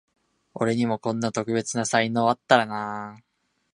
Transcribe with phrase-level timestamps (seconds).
[0.55, 3.23] 俺にもこんな特別な才能あったらなあ